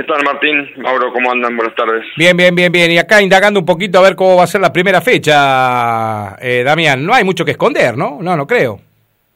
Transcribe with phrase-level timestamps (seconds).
[0.00, 0.66] ¿Qué tal, Martín?
[0.78, 1.54] Mauro, ¿cómo andan?
[1.58, 2.06] Buenas tardes.
[2.16, 2.90] Bien, bien, bien, bien.
[2.90, 6.62] Y acá indagando un poquito a ver cómo va a ser la primera fecha, eh,
[6.64, 7.04] Damián.
[7.04, 8.16] No hay mucho que esconder, ¿no?
[8.22, 8.80] No, no creo.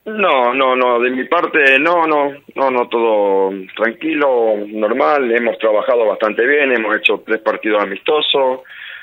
[0.06, 1.00] No, no, no.
[1.00, 5.30] De mi parte, no, no, no, no, todo tranquilo, normal.
[5.36, 8.60] Hemos trabajado bastante bien, hemos hecho tres partidos amistosos,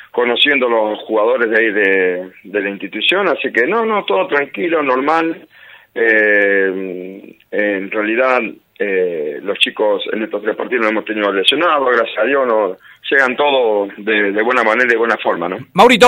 [0.10, 4.82] conociendo los jugadores de ahí de, de la institución, así que no, no, todo tranquilo,
[4.82, 5.48] normal.
[5.94, 8.40] Eh, en realidad
[8.84, 12.78] eh, los chicos en estos tres partidos no hemos tenido lesionados, gracias a Dios, no,
[13.10, 15.58] llegan todos de, buena manera y de buena forma, ¿no?
[15.74, 16.08] Maurito.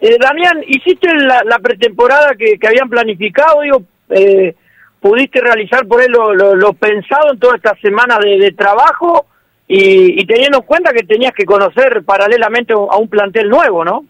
[0.00, 3.60] Eh, Damián, ¿hiciste la, pretemporada que, habían planificado?
[3.60, 4.54] Digo, eh,
[5.02, 9.26] ¿Pudiste realizar por él lo, pensado en toda esta semana de, trabajo
[9.66, 14.04] y, teniendo en cuenta que tenías que conocer paralelamente a un plantel nuevo, ¿no?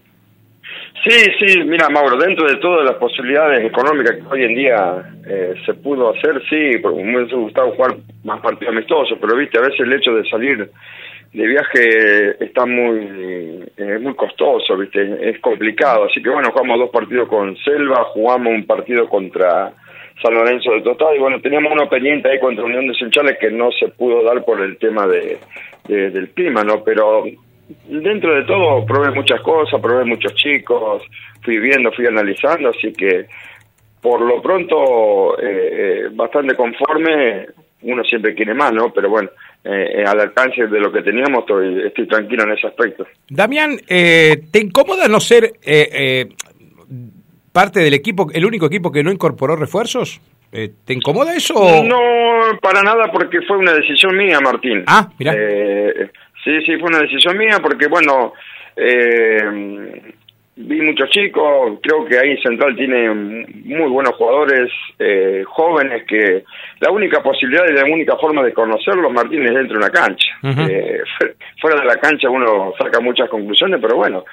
[1.04, 5.54] Sí, sí, mira, Mauro, dentro de todas las posibilidades económicas que hoy en día eh,
[5.66, 9.80] se pudo hacer, sí, me hubiese gustado jugar más partidos amistosos, pero viste, a veces
[9.80, 10.70] el hecho de salir
[11.32, 16.90] de viaje está muy eh, muy costoso, viste, es complicado, así que bueno, jugamos dos
[16.90, 19.72] partidos con Selva, jugamos un partido contra
[20.22, 23.50] San Lorenzo de Tostado y bueno, teníamos uno pendiente ahí contra Unión de Senchales que
[23.50, 25.38] no se pudo dar por el tema de,
[25.88, 26.84] del clima, ¿no?
[26.84, 27.24] Pero
[27.86, 31.02] dentro de todo probé muchas cosas, probé muchos chicos,
[31.42, 33.26] fui viendo, fui analizando, así que
[34.02, 37.46] por lo pronto eh, eh, bastante conforme,
[37.82, 38.92] uno siempre quiere más, ¿no?
[38.92, 39.30] Pero bueno,
[39.64, 43.06] eh, al alcance de lo que teníamos estoy, estoy tranquilo en ese aspecto.
[43.28, 45.52] Damián, ¿te incomoda no ser
[47.52, 50.20] parte del equipo, el único equipo que no incorporó refuerzos?
[50.50, 51.54] ¿Te incomoda eso?
[51.84, 54.82] No, para nada, porque fue una decisión mía, Martín.
[54.86, 55.34] Ah, mira.
[56.44, 58.32] Sí, sí, fue una decisión mía porque, bueno,
[58.76, 60.12] eh,
[60.54, 66.44] vi muchos chicos, creo que ahí Central tiene muy buenos jugadores eh, jóvenes que
[66.80, 70.26] la única posibilidad y la única forma de conocerlos, Martín, es dentro de una cancha.
[70.42, 71.00] Eh,
[71.60, 74.24] fuera de la cancha uno saca muchas conclusiones, pero bueno,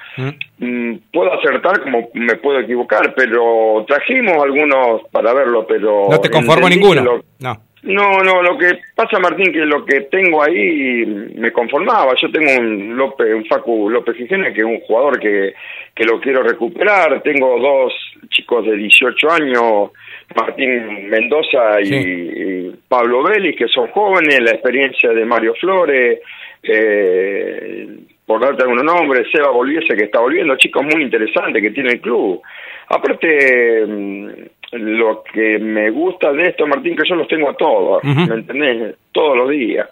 [0.58, 6.08] mm, puedo acertar como me puedo equivocar, pero trajimos algunos para verlo, pero...
[6.10, 7.22] No te conformo ninguno.
[7.38, 7.69] no.
[7.82, 12.12] No, no, lo que pasa, Martín, que lo que tengo ahí me conformaba.
[12.20, 15.54] Yo tengo un López, un Facu López Gijena, que es un jugador que,
[15.94, 17.22] que lo quiero recuperar.
[17.22, 17.94] Tengo dos
[18.28, 19.90] chicos de 18 años,
[20.36, 26.20] Martín Mendoza y, Pablo Vélez, que son jóvenes, la experiencia de Mario Flores,
[26.62, 27.88] eh,
[28.26, 32.00] por darte algunos nombres, Seba Volviese, que está volviendo, chicos muy interesantes que tiene el
[32.00, 32.42] club.
[32.88, 34.30] Aparte, mm,
[34.72, 38.94] lo que me gusta de esto, Martín, que yo los tengo a todos, ¿me entendés?
[39.12, 39.88] Todos los días.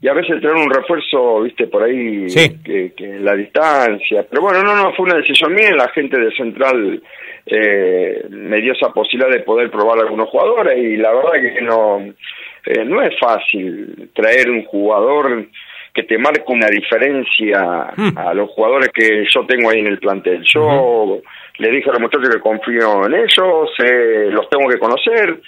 [0.00, 2.26] Y a veces tener un refuerzo, viste, por ahí,
[2.64, 4.24] que, que, la distancia.
[4.28, 5.74] Pero bueno, no, no, fue una decisión mía.
[5.74, 7.02] La gente de Central
[7.44, 11.60] eh, me dio esa posibilidad de poder probar a algunos jugadores y la verdad que
[11.60, 11.98] no,
[12.64, 15.48] eh, no es fácil traer un jugador
[15.92, 18.16] que te marque una diferencia mm.
[18.16, 20.42] a los jugadores que yo tengo ahí en el plantel.
[20.44, 21.20] Yo
[21.62, 25.40] le dije a los muchachos que confío en ellos, eh, los tengo que conocer.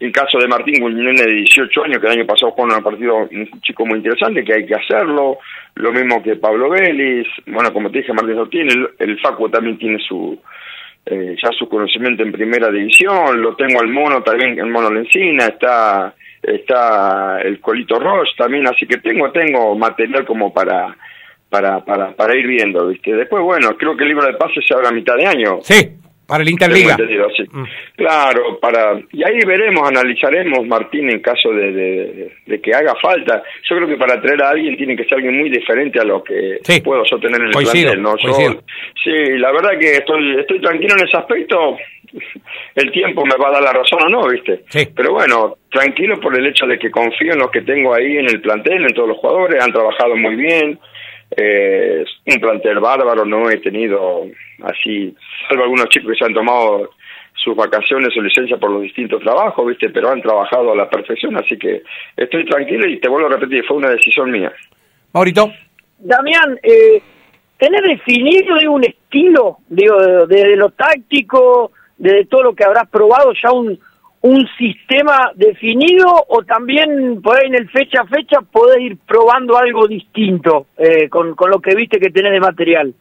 [0.00, 2.82] El caso de Martín, un de 18 años que el año pasado jugó en un
[2.82, 5.38] partido, un chico muy interesante, que hay que hacerlo.
[5.74, 7.26] Lo mismo que Pablo Vélez.
[7.46, 10.38] Bueno, como te dije, Martín Sortín, el, el Facu también tiene su
[11.04, 13.40] eh, ya su conocimiento en primera división.
[13.42, 18.86] Lo tengo al Mono también, el Mono Lencina, está está el Colito Roche también, así
[18.86, 20.96] que tengo tengo material como para
[21.48, 23.14] para, para, para ir viendo, ¿viste?
[23.14, 25.58] Después, bueno, creo que el libro de pases se abre a mitad de año.
[25.62, 25.98] Sí,
[26.28, 26.94] para el Interliga.
[26.94, 27.64] Mm.
[27.96, 33.42] Claro, para y ahí veremos, analizaremos, Martín, en caso de, de, que haga falta.
[33.66, 36.22] Yo creo que para traer a alguien tiene que ser alguien muy diferente a lo
[36.22, 38.14] que puedo yo tener en el plantel, ¿no?
[38.18, 41.78] sí, la verdad que estoy, estoy tranquilo en ese aspecto.
[42.74, 44.62] El tiempo me va a dar la razón o no, ¿viste?
[44.94, 48.26] Pero bueno, tranquilo por el hecho de que confío en los que tengo ahí en
[48.26, 50.78] el plantel, en todos los jugadores, han trabajado muy bien
[51.36, 54.24] eh, un plantel bárbaro, no he tenido
[54.62, 55.14] así,
[55.48, 56.90] salvo algunos chicos que se han tomado
[57.34, 59.90] sus vacaciones o licencia por los distintos trabajos, ¿viste?
[59.90, 61.82] Pero han trabajado a la perfección, así que
[62.16, 64.52] estoy tranquilo y te vuelvo a repetir, fue una decisión mía.
[65.12, 65.52] Maurito.
[65.98, 67.00] Damián, eh,
[67.58, 73.32] ¿tenés definido de un estilo, digo, desde lo táctico, desde todo lo que habrás probado,
[73.40, 73.78] ya un,
[74.20, 79.56] un sistema definido o también por ahí en el fecha a fecha podés ir probando
[79.56, 82.94] algo distinto eh, con, con lo que viste que tenés de material?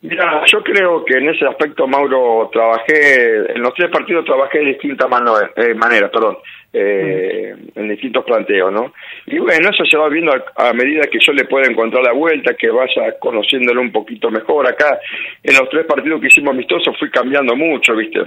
[0.00, 4.66] Mira, yo creo que en ese aspecto, Mauro, trabajé, en los tres partidos trabajé de
[4.66, 5.08] distintas
[5.56, 6.38] eh, maneras, perdón,
[6.72, 8.92] eh, en distintos planteos, ¿no?
[9.26, 12.12] Y bueno, eso se va viendo a, a, medida que yo le pueda encontrar la
[12.12, 14.68] vuelta, que vaya conociéndolo un poquito mejor.
[14.68, 15.00] Acá,
[15.42, 18.20] en los tres partidos que hicimos amistosos, fui cambiando mucho, ¿viste?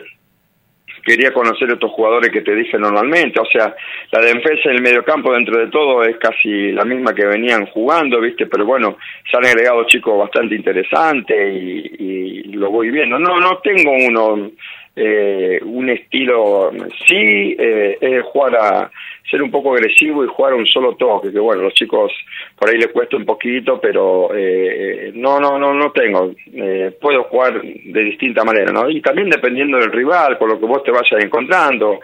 [1.03, 3.75] Quería conocer estos jugadores que te dije normalmente, o sea,
[4.12, 8.19] la defensa y el mediocampo dentro de todo es casi la misma que venían jugando,
[8.19, 8.48] ¿viste?
[8.48, 8.98] Pero bueno,
[9.30, 13.19] se han agregado chicos bastante interesantes y, y lo voy viendo.
[13.19, 14.51] No, no tengo uno
[14.95, 16.71] eh, un estilo,
[17.07, 18.91] sí, eh, es jugar a
[19.29, 22.11] ser un poco agresivo y jugar un solo toque, que bueno, los chicos
[22.57, 27.23] por ahí les cuesta un poquito, pero eh, no, no, no, no tengo, eh, puedo
[27.23, 28.89] jugar de distinta manera, ¿no?
[28.89, 32.01] Y también dependiendo del rival, con lo que vos te vayas encontrando,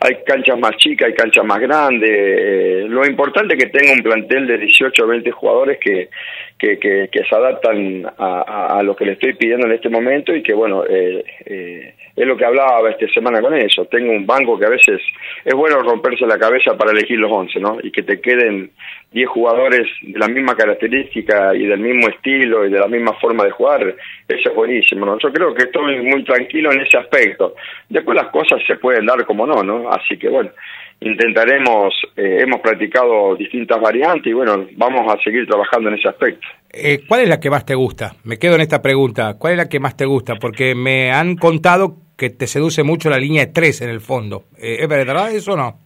[0.00, 4.02] hay canchas más chicas, hay canchas más grandes, eh, lo importante es que tenga un
[4.02, 6.10] plantel de 18 o 20 jugadores que,
[6.58, 10.42] que, que, que se adaptan a, lo que le estoy pidiendo en este momento y
[10.42, 13.84] que bueno, eh, eh, es lo que hablaba esta semana con eso.
[13.84, 15.02] Tengo un banco que a veces
[15.44, 17.76] es bueno romperse la cabeza para elegir los 11, ¿no?
[17.82, 18.70] Y que te queden
[19.12, 23.44] 10 jugadores de la misma característica y del mismo estilo y de la misma forma
[23.44, 23.94] de jugar,
[24.28, 25.18] eso es buenísimo, ¿no?
[25.18, 27.54] Yo creo que estoy muy tranquilo en ese aspecto.
[27.88, 29.90] Después las cosas se pueden dar como no, ¿no?
[29.90, 30.50] Así que bueno,
[31.00, 36.46] intentaremos, eh, hemos practicado distintas variantes y bueno, vamos a seguir trabajando en ese aspecto.
[36.72, 38.12] Eh, ¿Cuál es la que más te gusta?
[38.24, 39.34] Me quedo en esta pregunta.
[39.38, 40.36] ¿Cuál es la que más te gusta?
[40.36, 44.44] Porque me han contado que te seduce mucho la línea de tres en el fondo.
[44.58, 45.78] Eh, ¿Es verdad eso o no?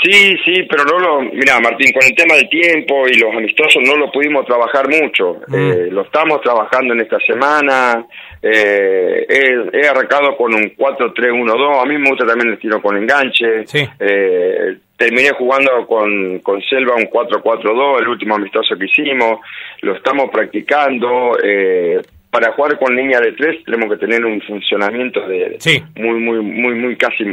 [0.00, 1.20] Sí, sí, pero no lo...
[1.20, 5.40] Mira, Martín, con el tema del tiempo y los amistosos no lo pudimos trabajar mucho.
[5.48, 5.54] Mm.
[5.54, 8.04] Eh, lo estamos trabajando en esta semana.
[8.42, 11.82] Eh, he, he, arrancado con un 4-3-1-2.
[11.82, 13.66] A mí me gusta también el tiro con enganche.
[13.66, 13.86] Sí.
[14.00, 19.40] Eh, terminé jugando con, con Selva un 4-4-2, el último amistoso que hicimos.
[19.82, 21.36] Lo estamos practicando.
[21.42, 22.00] Eh,
[22.32, 25.84] para jugar con línea de tres tenemos que tener un funcionamiento de sí.
[25.96, 27.24] muy, muy, muy, muy casi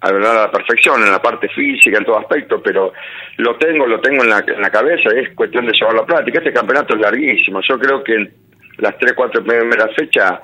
[0.00, 2.92] a la perfección en la parte física, en todo aspecto, pero
[3.38, 6.38] lo tengo, lo tengo en la, en la cabeza, es cuestión de llevarlo a práctica.
[6.38, 8.30] Este campeonato es larguísimo, yo creo que en
[8.76, 10.34] las tres, cuatro primeras fechas,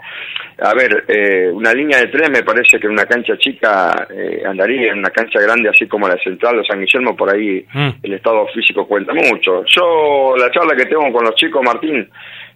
[0.58, 4.42] a ver, eh, una línea de tres me parece que en una cancha chica eh,
[4.46, 7.90] andaría, en una cancha grande así como la central de San Guillermo, por ahí mm.
[8.02, 9.64] el estado físico cuenta mucho.
[9.66, 12.08] Yo, la charla que tengo con los chicos, Martín,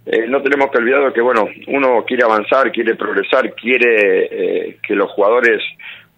[0.06, 4.94] eh, no tenemos que olvidar que, bueno, uno quiere avanzar, quiere progresar, quiere eh, que
[4.94, 5.60] los jugadores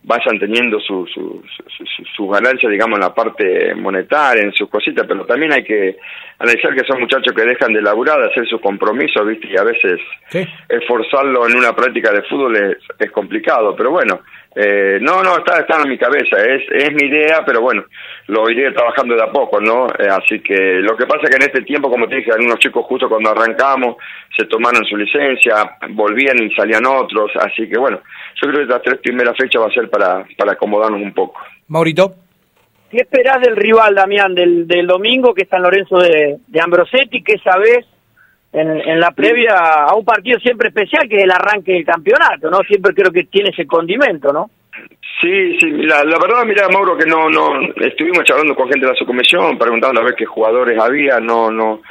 [0.03, 4.69] vayan teniendo su, su, su, su, su ganancia, digamos, en la parte monetaria, en sus
[4.69, 5.97] cositas, pero también hay que
[6.39, 9.49] analizar que son muchachos que dejan de laburar, de hacer sus compromisos, ¿viste?
[9.49, 10.47] Y a veces ¿Sí?
[10.69, 14.21] esforzarlo en una práctica de fútbol es, es complicado, pero bueno,
[14.61, 17.85] eh, no, no, está, está en mi cabeza, es, es mi idea, pero bueno,
[18.27, 19.87] lo iré trabajando de a poco, ¿no?
[19.87, 22.59] Eh, así que lo que pasa es que en este tiempo, como te dije, algunos
[22.59, 23.95] chicos justo cuando arrancamos
[24.37, 28.01] se tomaron su licencia, volvían y salían otros, así que bueno,
[28.43, 31.41] yo creo que las tres primeras fechas va a ser para, para acomodarnos un poco.
[31.69, 32.15] Maurito.
[32.91, 37.23] ¿Qué esperás del rival, Damián, del, del domingo, que es San Lorenzo de, de Ambrosetti?
[37.23, 37.87] ¿Qué sabés
[38.53, 42.51] en, en, la previa a un partido siempre especial, que es el arranque del campeonato,
[42.51, 42.59] ¿no?
[42.67, 44.51] Siempre creo que tiene ese condimento, ¿no?
[45.21, 48.93] Sí, sí, la, la verdad, mira, Mauro, que no, no, estuvimos charlando con gente de
[48.93, 51.83] la subcomisión, preguntando a ver qué jugadores había, no, no,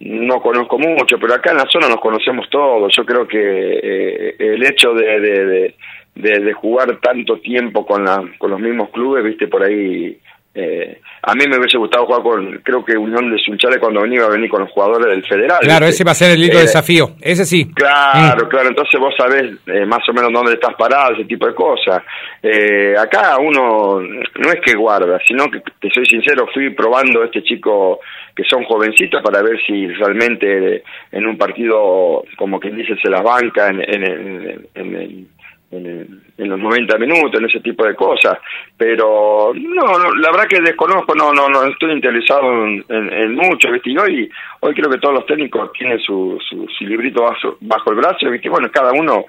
[0.00, 2.92] no conozco mucho, pero acá en la zona nos conocemos todos.
[2.96, 5.74] Yo creo que eh, el hecho de, de, de,
[6.14, 10.18] de, de jugar tanto tiempo con, la, con los mismos clubes, viste, por ahí
[10.54, 14.24] eh, a mí me hubiese gustado jugar con, creo que Unión de Sunchales cuando venía
[14.24, 15.60] a venir con los jugadores del Federal.
[15.60, 17.72] Claro, ese va a ser el lindo eh, desafío, ese sí.
[17.72, 18.48] Claro, mm.
[18.48, 22.02] claro, entonces vos sabés eh, más o menos dónde estás parado, ese tipo de cosas.
[22.42, 27.26] Eh, acá uno no es que guarda, sino que, te soy sincero, fui probando a
[27.26, 28.00] este chico
[28.34, 33.22] que son jovencitos para ver si realmente en un partido, como quien dice, se las
[33.22, 35.28] banca en, en, en, en, en
[35.72, 38.38] en, en, los 90 minutos, en ese tipo de cosas.
[38.76, 43.90] Pero no, no la verdad que desconozco, no no no estoy interesado en, mucho, ¿viste?
[43.90, 47.90] Y hoy, hoy creo que todos los técnicos tienen su, su, su librito bajo, bajo,
[47.90, 48.48] el brazo, ¿viste?
[48.48, 49.24] Bueno, cada uno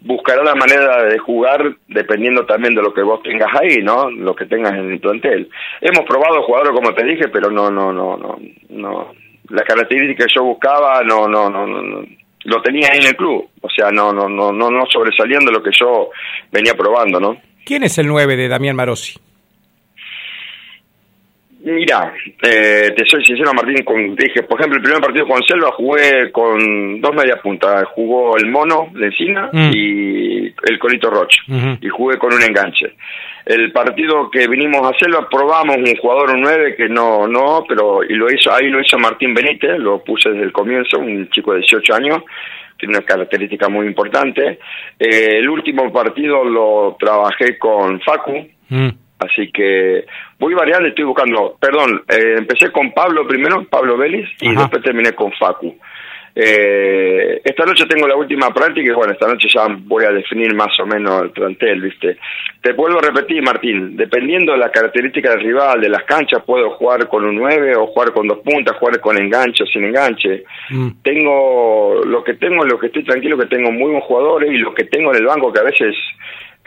[0.00, 4.10] buscará la manera de jugar dependiendo también de lo que vos tengas ahí, ¿no?
[4.10, 5.48] Lo que tengas en el plantel.
[5.80, 8.38] Hemos probado jugadores, como te dije, pero no, no, no, no,
[8.70, 9.12] no.
[9.50, 12.04] La característica que yo buscaba, no, no, no, no.
[12.48, 15.62] Lo tenía ahí en el club, o sea, no no no no no sobresaliendo lo
[15.62, 16.10] que yo
[16.50, 17.36] venía probando, ¿no?
[17.64, 19.18] ¿Quién es el 9 de Damián Marosi?
[21.70, 25.70] Mira, eh, te soy sincero, Martín, con, dije, por ejemplo, el primer partido con Selva
[25.72, 29.70] jugué con dos medias puntas, jugó el Mono, la Encina, mm.
[29.74, 31.78] y el Colito Roche, uh -huh.
[31.82, 32.94] y jugué con un enganche.
[33.44, 38.02] El partido que vinimos a Selva probamos un jugador un 9 que no, no, pero
[38.02, 41.52] y lo hizo, ahí lo hizo Martín Benítez, lo puse desde el comienzo, un chico
[41.52, 42.22] de 18 años,
[42.78, 44.58] tiene una característica muy importante.
[44.98, 48.88] Eh, el último partido lo trabajé con Facu, mm.
[49.18, 50.04] Así que
[50.38, 54.60] voy variando, estoy buscando, perdón, eh, empecé con Pablo primero, Pablo Vélez, y Ajá.
[54.62, 55.76] después terminé con Facu.
[56.40, 60.54] Eh, esta noche tengo la última práctica y bueno, esta noche ya voy a definir
[60.54, 62.16] más o menos el plantel, ¿viste?
[62.62, 66.70] Te vuelvo a repetir, Martín, dependiendo de la característica del rival, de las canchas, puedo
[66.70, 70.44] jugar con un 9 o jugar con dos puntas, jugar con enganche o sin enganche.
[70.70, 70.88] Mm.
[71.02, 74.72] Tengo, lo que tengo, lo que estoy tranquilo, que tengo muy buenos jugadores y lo
[74.72, 75.96] que tengo en el banco que a veces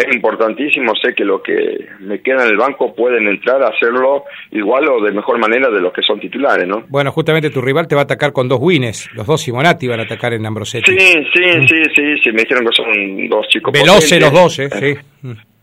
[0.01, 4.25] es importantísimo, sé que lo que me queda en el banco pueden entrar a hacerlo
[4.51, 6.83] igual o de mejor manera de los que son titulares, ¿no?
[6.89, 9.99] Bueno, justamente tu rival te va a atacar con dos wins, los dos Simonati van
[9.99, 10.91] a atacar en Ambrosetti.
[10.91, 11.67] Sí, sí, mm.
[11.67, 14.69] sí, sí, sí, me dijeron que son dos chicos Veloces los dos, ¿eh?
[14.69, 14.95] sí.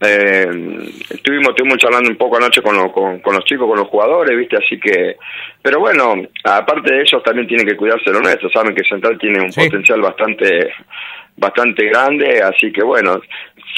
[0.00, 0.46] Eh,
[1.10, 4.56] estuvimos, estuvimos charlando un poco anoche con, con, con, los chicos, con los jugadores, ¿viste?
[4.56, 5.16] Así que,
[5.60, 6.14] pero bueno,
[6.44, 10.00] aparte de ellos también tienen que cuidarse lo nuestro, saben que Central tiene un potencial
[10.00, 10.70] bastante
[11.38, 13.20] bastante grande, así que bueno,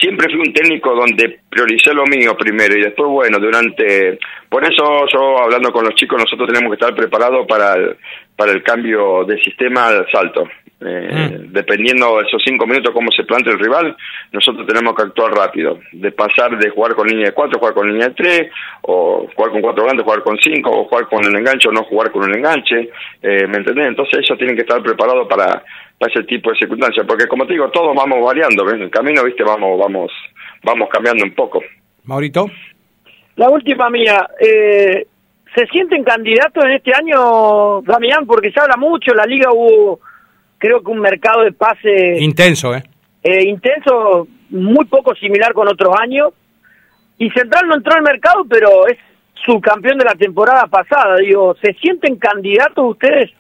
[0.01, 4.19] siempre fui un técnico donde prioricé lo mío primero y después, bueno, durante...
[4.49, 7.97] Por eso yo, hablando con los chicos, nosotros tenemos que estar preparados para el,
[8.41, 10.49] para el cambio de sistema al salto.
[10.81, 11.53] Eh, mm.
[11.53, 13.95] Dependiendo de esos cinco minutos cómo se plante el rival,
[14.33, 15.79] nosotros tenemos que actuar rápido.
[15.93, 19.53] De pasar de jugar con línea de cuatro, jugar con línea de tres, o jugar
[19.53, 22.23] con cuatro grandes, jugar con cinco, o jugar con el enganche o no jugar con
[22.23, 22.89] un enganche.
[23.21, 23.89] Eh, ¿Me entendés?
[23.89, 25.63] Entonces ellos tienen que estar preparados para,
[25.99, 27.05] para ese tipo de circunstancias.
[27.07, 28.71] Porque como te digo, todos vamos variando.
[28.71, 30.11] En el camino, viste, vamos, vamos,
[30.63, 31.63] vamos cambiando un poco.
[32.05, 32.47] Maurito.
[33.37, 34.27] La última mía.
[34.41, 35.07] Eh,
[35.55, 38.25] ¿Se sienten candidatos en este año, Damián?
[38.27, 40.01] Porque se habla mucho, la liga hubo
[40.59, 42.19] creo que un mercado de pase...
[42.21, 42.83] Intenso, ¿eh?
[43.23, 43.45] ¿eh?
[43.49, 46.33] intenso, muy poco similar con otros años.
[47.19, 48.99] Y Central no entró al mercado, pero es
[49.45, 51.17] subcampeón de la temporada pasada.
[51.17, 53.31] Digo, ¿se sienten candidatos ustedes?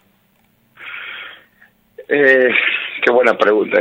[2.08, 2.50] Eh,
[3.04, 3.80] qué buena pregunta.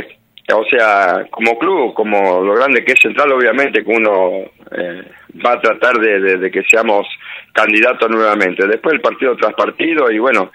[0.54, 4.30] O sea, como club, como lo grande que es Central, obviamente que uno
[4.76, 5.04] eh,
[5.44, 7.06] va a tratar de, de, que seamos
[7.52, 8.66] candidatos nuevamente.
[8.66, 10.52] Después el partido tras partido y bueno,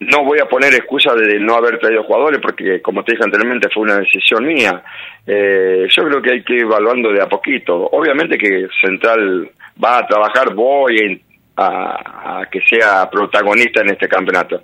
[0.00, 3.68] no voy a poner excusa de no haber traído jugadores porque, como te dije anteriormente,
[3.72, 4.82] fue una decisión mía.
[5.26, 7.74] Eh, yo creo que hay que ir evaluando de a poquito.
[7.92, 9.50] Obviamente que Central
[9.82, 11.22] va a trabajar, voy
[11.56, 14.60] a, que sea protagonista en este campeonato.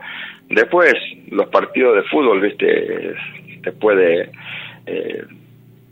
[0.49, 0.95] Después,
[1.31, 3.15] los partidos de fútbol, viste,
[3.63, 4.31] te puede...
[4.87, 5.25] Eh,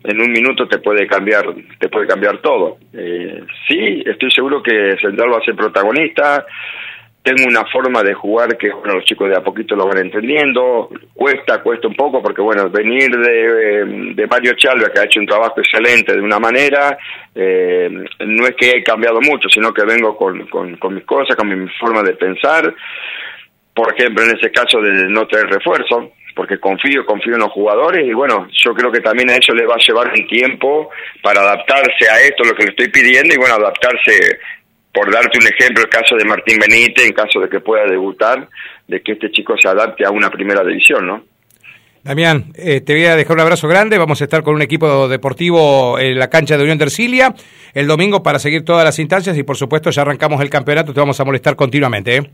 [0.05, 1.45] en un minuto te puede cambiar
[1.79, 2.79] te puede cambiar todo.
[2.93, 6.47] Eh, sí estoy seguro que Central va a ser protagonista.
[7.23, 10.89] Tengo una forma de jugar que bueno los chicos de a poquito lo van entendiendo.
[11.13, 15.27] Cuesta cuesta un poco porque bueno venir de, de Mario Chalva que ha hecho un
[15.27, 16.97] trabajo excelente de una manera
[17.35, 17.91] eh,
[18.21, 21.49] no es que he cambiado mucho sino que vengo con, con, con mis cosas con
[21.49, 22.75] mi forma de pensar.
[23.75, 28.03] Por ejemplo en ese caso de no tener refuerzo porque confío, confío en los jugadores
[28.03, 30.89] y bueno, yo creo que también a ellos les va a llevar un tiempo
[31.23, 34.39] para adaptarse a esto, lo que le estoy pidiendo y bueno, adaptarse
[34.91, 38.49] por darte un ejemplo, el caso de Martín Benítez, en caso de que pueda debutar,
[38.89, 41.25] de que este chico se adapte a una primera división, ¿no?
[42.05, 43.99] Damián, eh, te voy a dejar un abrazo grande.
[43.99, 47.35] Vamos a estar con un equipo deportivo en la cancha de Unión de Ercilia
[47.75, 50.95] el domingo para seguir todas las instancias y, por supuesto, ya arrancamos el campeonato.
[50.95, 52.17] Te vamos a molestar continuamente.
[52.17, 52.31] ¿eh?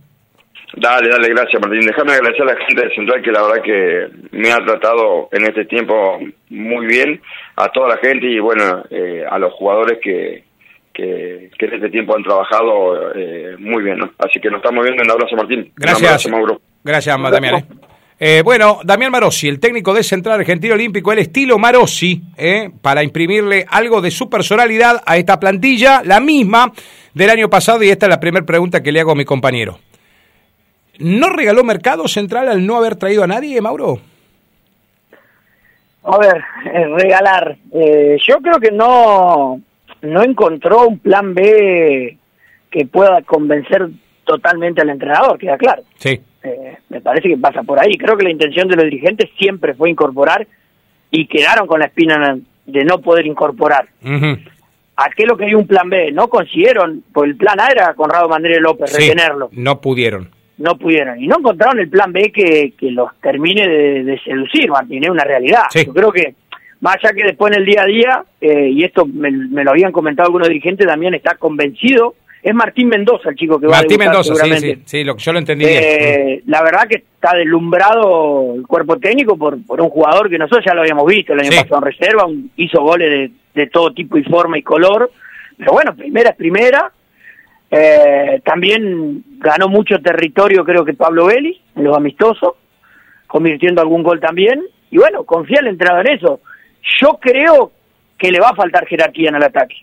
[0.77, 1.81] Dale, dale, gracias, Martín.
[1.81, 5.47] Déjame agradecer a la gente de Central que la verdad que me ha tratado en
[5.47, 6.19] este tiempo
[6.51, 7.21] muy bien,
[7.57, 10.45] a toda la gente y, bueno, eh, a los jugadores que,
[10.93, 13.99] que, que en este tiempo han trabajado eh, muy bien.
[13.99, 14.11] ¿no?
[14.19, 15.03] Así que nos estamos viendo.
[15.03, 15.73] Un abrazo, Martín.
[15.77, 16.29] Gracias.
[16.29, 16.61] Mauro.
[16.85, 17.55] Gracias, Damián.
[17.57, 17.65] Eh.
[18.39, 23.03] eh, bueno, Damián Marossi, el técnico de Central Argentino Olímpico, el estilo Marossi, eh, para
[23.03, 26.73] imprimirle algo de su personalidad a esta plantilla, la misma
[27.13, 29.79] del año pasado, y esta es la primera pregunta que le hago a mi compañero.
[30.99, 34.01] ¿No regaló mercado Central al no haber traído a nadie, Mauro?
[36.03, 36.43] A ver,
[36.97, 37.57] regalar.
[37.73, 39.61] yo creo que no,
[40.03, 42.17] no encontró un plan B
[42.71, 43.89] que pueda convencer
[44.25, 45.83] totalmente al entrenador, queda claro.
[45.99, 46.21] Sí.
[46.43, 47.97] Eh, me parece que pasa por ahí.
[47.97, 50.47] Creo que la intención de los dirigentes siempre fue incorporar
[51.11, 52.37] y quedaron con la espina
[52.67, 53.89] de no poder incorporar.
[54.97, 56.13] ¿A qué lo que hay un plan B?
[56.13, 59.49] No consiguieron, pues el plan A era Conrado Mandrés López, retenerlo.
[59.53, 60.31] No pudieron.
[60.59, 61.23] No pudieron.
[61.23, 65.25] Y no encontraron el plan B que, que los termine de, seducir, Martín, es una
[65.25, 65.65] realidad.
[65.75, 66.35] Yo creo que
[66.81, 69.93] más allá que después en el día a día, eh, y esto me, lo habían
[69.93, 73.99] comentado algunos dirigentes, también está convencido, es Martín Mendoza el chico que va a Martín
[73.99, 78.67] Mendoza, sí, sí, sí, lo, yo lo entendí eh, La verdad que está deslumbrado el
[78.67, 81.79] cuerpo técnico por, por un jugador que nosotros ya lo habíamos visto el año pasado
[81.79, 83.31] en reserva, hizo goles de,
[83.63, 85.11] de, todo tipo y forma y color,
[85.57, 86.93] pero bueno, primera es primera,
[87.71, 92.55] eh, también ganó mucho territorio creo que Pablo Vélez en los amistosos,
[93.27, 96.41] convirtiendo algún gol también, y bueno, confía el entrenador en eso.
[97.01, 97.73] Yo creo
[98.17, 99.77] que le va a faltar jerarquía en el ataque.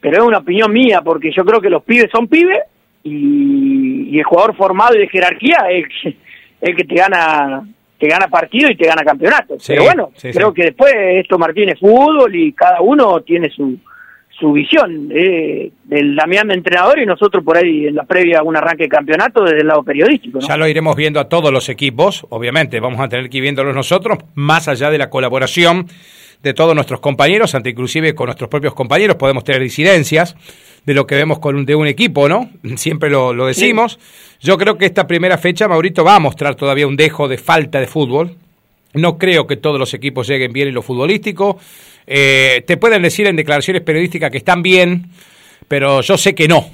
[0.00, 2.60] Pero es una opinión mía, porque yo creo que los pibes son pibes
[3.02, 6.14] y, el jugador formado y de jerarquía es
[6.60, 7.64] el que te gana
[7.98, 9.56] te gana partido y te gana campeonato.
[9.66, 13.78] Pero bueno, creo que después esto Martínez fútbol y cada uno tiene su,
[14.38, 18.56] su visión eh, del Damián de entrenador y nosotros por ahí en la previa un
[18.56, 20.40] arranque de campeonato desde el lado periodístico.
[20.40, 23.74] Ya lo iremos viendo a todos los equipos, obviamente, vamos a tener que ir viéndolos
[23.74, 25.86] nosotros, más allá de la colaboración
[26.42, 30.36] de todos nuestros compañeros, ante inclusive con nuestros propios compañeros podemos tener disidencias
[30.84, 32.50] de lo que vemos con un, de un equipo, ¿no?
[32.76, 33.98] Siempre lo, decimos.
[34.40, 37.80] Yo creo que esta primera fecha, Maurito, va a mostrar todavía un dejo de falta
[37.80, 38.36] de fútbol.
[38.92, 41.58] No creo que todos los equipos lleguen bien en lo futbolístico.
[42.06, 45.06] Eh, te pueden decir en declaraciones periodísticas que están bien,
[45.68, 46.70] pero yo sé que no.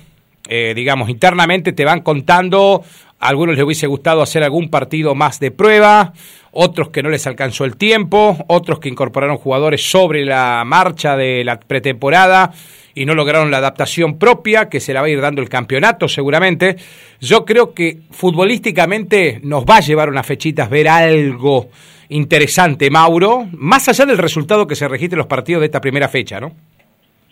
[0.48, 2.82] Eh, digamos, internamente te van contando,
[3.20, 6.12] a algunos les hubiese gustado hacer algún partido más de prueba,
[6.50, 11.44] otros que no les alcanzó el tiempo, otros que incorporaron jugadores sobre la marcha de
[11.44, 12.52] la pretemporada
[12.94, 16.08] y no lograron la adaptación propia, que se la va a ir dando el campeonato
[16.08, 16.76] seguramente.
[17.20, 21.68] Yo creo que futbolísticamente nos va a llevar unas fechitas ver algo
[22.10, 26.08] interesante, Mauro, más allá del resultado que se registre en los partidos de esta primera
[26.08, 26.52] fecha, ¿no?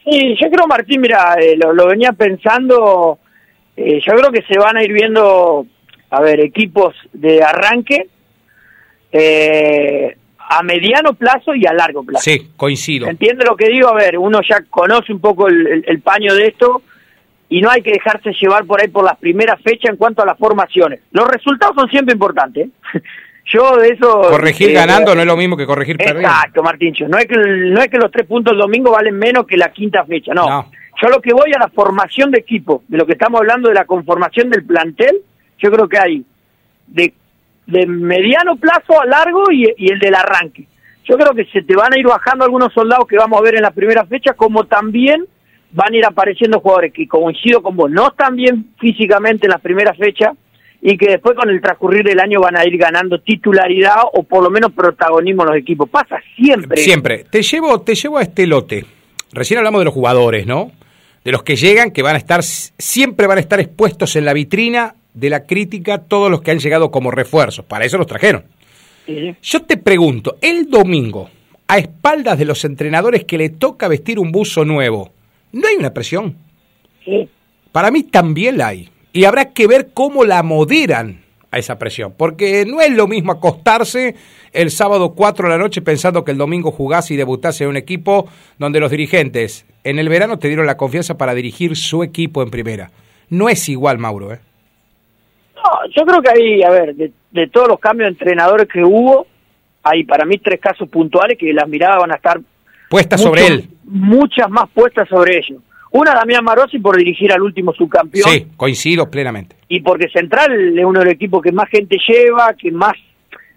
[0.04, 3.18] Sí, yo creo, Martín, mira, eh, lo, venía pensando,
[3.76, 5.66] eh, yo creo que se van a ir viendo,
[6.10, 8.08] a ver, equipos de arranque
[9.12, 12.24] eh, a mediano plazo y a largo plazo.
[12.24, 13.06] Sí, coincido.
[13.06, 13.88] ¿Entiende lo que digo?
[13.88, 16.82] A ver, uno ya conoce un poco el, paño de esto
[17.50, 20.26] y no hay que dejarse llevar por ahí por las primeras fechas en cuanto a
[20.26, 21.00] las formaciones.
[21.12, 22.68] Los resultados son siempre importantes.
[23.48, 24.20] Yo de eso...
[24.30, 26.28] Corregir eh, ganando no es lo mismo que corregir perdiendo.
[26.28, 27.08] Exacto, Martíncho.
[27.08, 29.72] No es, que, no es que los tres puntos del domingo valen menos que la
[29.72, 30.48] quinta fecha, no.
[30.48, 30.70] no.
[31.00, 33.74] Yo lo que voy a la formación de equipo, de lo que estamos hablando de
[33.74, 35.22] la conformación del plantel,
[35.58, 36.24] yo creo que hay
[36.88, 37.14] de
[37.68, 40.66] de mediano plazo a largo y, el del arranque.
[41.04, 43.56] Yo creo que se te van a ir bajando algunos soldados que vamos a ver
[43.56, 45.26] en la primera fecha, como también
[45.70, 49.58] van a ir apareciendo jugadores que coincido con vos, no están bien físicamente en la
[49.58, 50.32] primera fecha
[50.80, 54.42] y que después con el transcurrir del año van a ir ganando titularidad o por
[54.42, 55.88] lo menos protagonismo en los equipos.
[55.88, 56.76] Pasa siempre.
[56.78, 57.24] Siempre.
[57.30, 58.84] Te llevo, te llevo a este lote.
[59.32, 60.70] Recién hablamos de los jugadores, ¿no?
[61.24, 64.32] De los que llegan, que van a estar, siempre van a estar expuestos en la
[64.32, 67.64] vitrina de la crítica todos los que han llegado como refuerzos.
[67.64, 68.44] Para eso los trajeron.
[69.42, 71.30] Yo te pregunto, el domingo,
[71.66, 75.12] a espaldas de los entrenadores que le toca vestir un buzo nuevo,
[75.52, 76.36] ¿no hay una presión?
[77.04, 77.28] Sí.
[77.72, 78.90] Para mí también la hay.
[79.18, 82.14] Y habrá que ver cómo la moderan a esa presión.
[82.16, 84.14] Porque no es lo mismo acostarse
[84.52, 87.76] el sábado 4 de la noche pensando que el domingo jugás y debutás en un
[87.76, 88.28] equipo
[88.58, 92.50] donde los dirigentes en el verano te dieron la confianza para dirigir su equipo en
[92.52, 92.92] primera.
[93.28, 94.38] No es igual, Mauro, ¿eh?
[95.96, 99.26] yo creo que hay, a ver, de, todos los cambios de entrenadores que hubo,
[99.82, 102.40] hay para mí tres casos puntuales que las miradas van a estar
[102.88, 103.68] puestas sobre él.
[103.82, 105.60] Muchas más puestas sobre ellos.
[105.90, 108.30] Una, Damián Marosi por dirigir al último subcampeón.
[108.30, 109.56] Sí, coincido plenamente.
[109.68, 112.92] Y porque Central es uno de los equipos que más gente lleva, que más,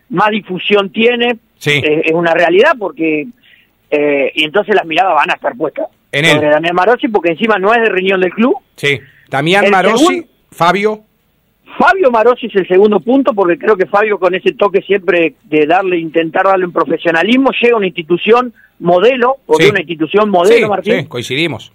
[0.09, 1.37] más difusión tiene.
[1.57, 1.81] Sí.
[1.83, 3.27] Es, una realidad porque...
[3.89, 6.39] Eh, y entonces las miradas van a estar puestas en él.
[6.39, 8.55] Damián Marosi porque encima no es de riñón del club.
[8.75, 8.99] Sí.
[9.29, 11.03] Damián Marosi, Fabio
[11.77, 15.65] Fabio Marosi es el segundo punto porque creo que Fabio con ese toque siempre de
[15.65, 21.01] darle, intentar darle un profesionalismo, llega a una institución modelo, porque una institución modelo, Martín.
[21.01, 21.71] Sí, coincidimos.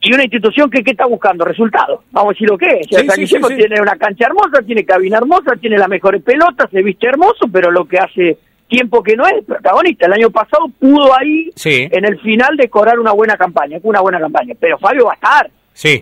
[0.00, 1.44] Y una institución que ¿qué está buscando?
[1.44, 2.00] Resultados.
[2.12, 2.86] Vamos a decir lo que es.
[3.42, 7.46] O tiene una cancha hermosa, tiene cabina hermosa, tiene las mejores pelotas, se viste hermoso,
[7.52, 10.06] pero lo que hace tiempo que no es protagonista.
[10.06, 14.54] El año pasado pudo ahí en el final decorar una buena campaña, una buena campaña.
[14.60, 15.50] Pero Fabio va a estar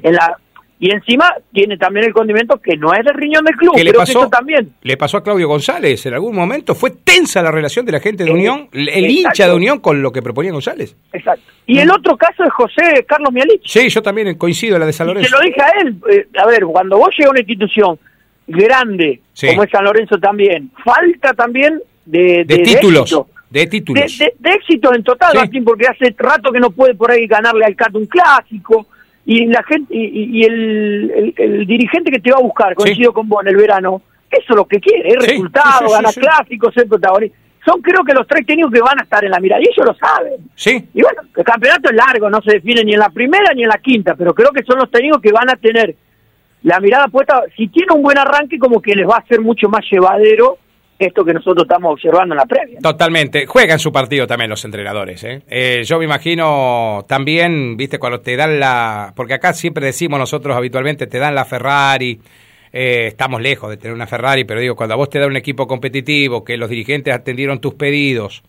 [0.02, 0.36] en la
[0.78, 3.74] y encima tiene también el condimento que no es del riñón del club.
[3.74, 4.28] ¿Qué le pasó?
[4.28, 4.74] también.
[4.82, 6.74] Le pasó a Claudio González en algún momento.
[6.74, 10.12] Fue tensa la relación de la gente de Unión, el hincha de Unión con lo
[10.12, 10.94] que proponía González.
[11.12, 11.50] Exacto.
[11.66, 13.62] Y el otro caso es José Carlos Mialich.
[13.64, 15.28] Sí, yo también coincido en la de San Lorenzo.
[15.28, 15.96] Y se lo dije a él.
[16.10, 17.98] Eh, a ver, cuando vos llegas a una institución
[18.46, 23.18] grande, como es San Lorenzo también, falta también de, de, títulos.
[23.48, 24.18] De títulos.
[24.18, 27.74] De, éxito en total, Martín, porque hace rato que no puede por ahí ganarle al
[27.74, 28.86] Cato un clásico
[29.26, 33.42] y la gente y, el, el, dirigente que te va a buscar, coincido con vos
[33.42, 37.36] en el verano, eso es lo que quiere, es resultado, ganar clásicos, ser protagonista.
[37.64, 39.84] Son creo que los tres técnicos que van a estar en la mirada, y ellos
[39.84, 40.34] lo saben.
[40.54, 40.88] Sí.
[40.94, 43.68] Y bueno, el campeonato es largo, no se define ni en la primera ni en
[43.68, 45.96] la quinta, pero creo que son los técnicos que van a tener
[46.62, 49.68] la mirada puesta, si tiene un buen arranque, como que les va a ser mucho
[49.68, 50.58] más llevadero
[50.98, 52.80] esto que nosotros estamos observando en la previa.
[52.80, 53.46] Totalmente.
[53.46, 55.22] Juegan su partido también los entrenadores.
[55.24, 55.42] ¿eh?
[55.48, 55.82] ¿eh?
[55.84, 59.12] yo me imagino también, viste, cuando te dan la...
[59.14, 62.18] Porque acá siempre decimos nosotros habitualmente, te dan la Ferrari.
[62.78, 65.36] Eh, estamos lejos de tener una Ferrari, pero digo, cuando a vos te da un
[65.36, 68.42] equipo competitivo, que los dirigentes atendieron tus pedidos,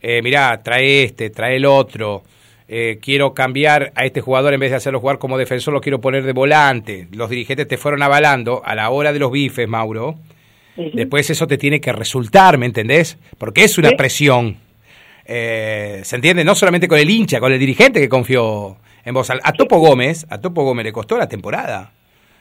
[0.00, 2.22] eh, mirá, trae este, trae el otro,
[2.68, 6.02] eh, quiero cambiar a este jugador en vez de hacerlo jugar como defensor, lo quiero
[6.02, 7.08] poner de volante.
[7.12, 10.16] Los dirigentes te fueron avalando a la hora de los bifes, Mauro
[10.76, 13.18] Después eso te tiene que resultar, ¿me entendés?
[13.38, 14.56] Porque es una presión.
[15.26, 16.44] Eh, ¿Se entiende?
[16.44, 19.30] No solamente con el hincha, con el dirigente que confió en vos.
[19.30, 21.92] A, Topo Gómez, a Topo Gómez le costó la temporada.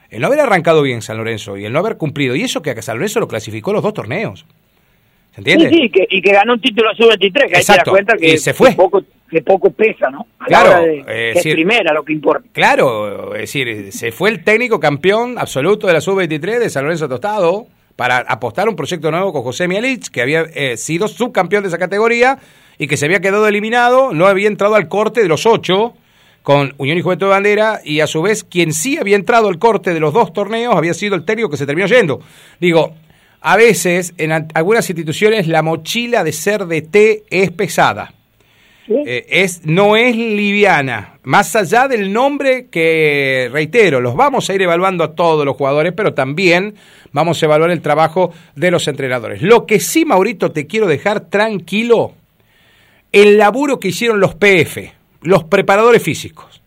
[0.10, 2.36] El no haber arrancado bien San Lorenzo y el no haber cumplido.
[2.36, 4.46] Y eso que a San Lorenzo lo clasificó los dos torneos.
[5.34, 5.70] ¿Se entiende?
[5.70, 8.54] Sí, sí, y que ganó un título sub-23, que ahí te das cuenta que, se
[8.54, 8.74] fue.
[8.74, 10.28] poco, que poco pesa, ¿no?
[10.46, 12.46] claro, es primera lo que importa.
[12.52, 17.08] Claro, es decir, se fue el técnico campeón absoluto de la sub-23 de San Lorenzo
[17.08, 17.68] Tostado
[18.02, 21.78] para apostar un proyecto nuevo con José Mielich, que había eh, sido subcampeón de esa
[21.78, 22.40] categoría
[22.80, 25.94] y que se había quedado eliminado, no había entrado al corte de los ocho
[26.42, 29.60] con Unión y Juventud de Bandera y a su vez quien sí había entrado al
[29.60, 32.22] corte de los dos torneos había sido el técnico que se terminó yendo.
[32.60, 32.96] Digo,
[33.40, 38.16] a veces en algunas instituciones la mochila de ser de té es pesada.
[39.06, 44.62] Eh, es, no es liviana, más allá del nombre que, reitero, los vamos a ir
[44.62, 46.76] evaluando a todos los jugadores, pero también
[47.12, 49.42] vamos a evaluar el trabajo de los entrenadores.
[49.42, 52.14] Lo que sí, Maurito, te quiero dejar tranquilo,
[53.12, 56.62] el laburo que hicieron los PF, los preparadores físicos.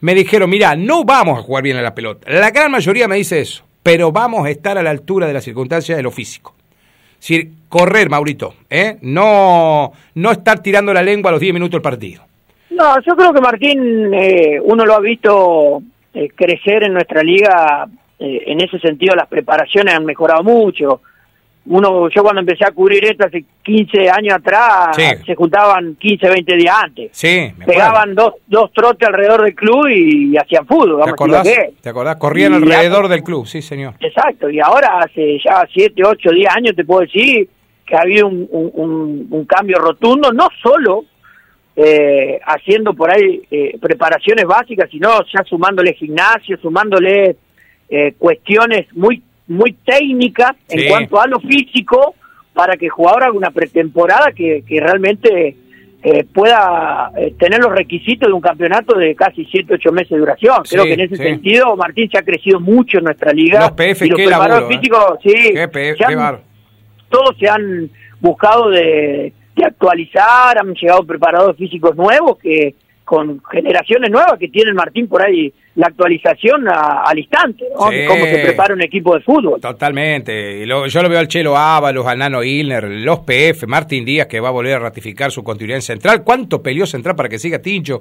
[0.00, 2.30] Me dijeron, mira, no vamos a jugar bien a la pelota.
[2.30, 5.44] La gran mayoría me dice eso pero vamos a estar a la altura de las
[5.44, 6.54] circunstancias de lo físico.
[7.18, 8.96] Decir, correr, Maurito, ¿eh?
[9.02, 12.22] no, no estar tirando la lengua a los 10 minutos del partido.
[12.70, 15.82] No, yo creo que Martín, eh, uno lo ha visto
[16.14, 21.02] eh, crecer en nuestra liga, eh, en ese sentido las preparaciones han mejorado mucho
[21.68, 26.56] uno yo cuando empecé a cubrir esto hace 15 años atrás se juntaban 15 20
[26.56, 27.10] días antes.
[27.12, 31.48] Sí, pegaban dos dos trotes alrededor del club y, hacían fútbol ¿Te acordás?
[31.80, 32.16] ¿Te acordás?
[32.16, 33.94] corrían alrededor del club sí señor.
[34.00, 37.48] Exacto y ahora hace ya 7 8 10 años te puedo decir
[37.86, 41.04] que ha habido un, un, cambio rotundo no solo
[41.76, 47.36] eh, haciendo por ahí eh, preparaciones básicas sino ya sumándole gimnasio sumándole
[47.90, 52.14] eh, cuestiones muy muy técnica en cuanto a lo físico
[52.52, 55.56] para que el jugador haga una pretemporada que, que realmente
[56.02, 60.18] eh, pueda eh, tener los requisitos de un campeonato de casi 7, 8 meses de
[60.18, 60.62] duración.
[60.68, 63.60] Creo que en ese sentido Martín se ha crecido mucho en nuestra liga.
[63.60, 64.76] Los PF, y los preparadores ¿eh?
[64.76, 65.54] físicos, sí,
[67.08, 74.10] todos se han buscado de, de actualizar, han llegado preparadores físicos nuevos que con generaciones
[74.10, 77.78] nuevas que tiene Martín por ahí la actualización al instante, ¿no?
[77.78, 79.60] cómo se prepara un equipo de fútbol.
[79.60, 80.66] Totalmente.
[80.66, 84.48] yo lo veo al Chelo Ábalos, al Nano Ilner, los PF, Martín Díaz que va
[84.48, 86.24] a volver a ratificar su continuidad en Central.
[86.24, 88.00] ¿Cuánto peleó Central para que siga Tincho?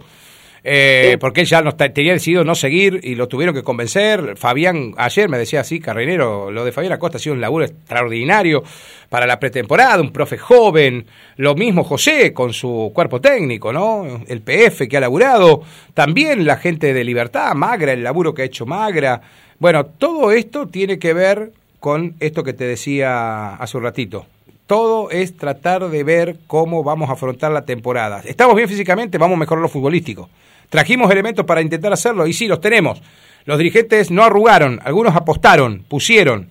[0.64, 4.36] Eh, porque él ya no tenía decidido no seguir y lo tuvieron que convencer.
[4.38, 8.64] Fabián, ayer me decía así, Carrenero, lo de Fabián Acosta ha sido un laburo extraordinario
[9.10, 11.06] para la pretemporada, un profe joven,
[11.38, 14.22] lo mismo José con su cuerpo técnico, ¿no?
[14.28, 15.62] El PF que ha laburado,
[15.94, 19.22] también la gente de Libertad, Magra, el laburo que ha hecho Magra.
[19.60, 24.26] Bueno, todo esto tiene que ver con esto que te decía hace un ratito.
[24.66, 28.22] Todo es tratar de ver cómo vamos a afrontar la temporada.
[28.26, 30.30] Estamos bien físicamente, vamos a mejorar lo futbolístico.
[30.70, 33.02] Trajimos elementos para intentar hacerlo y sí, los tenemos.
[33.46, 36.50] Los dirigentes no arrugaron, algunos apostaron, pusieron.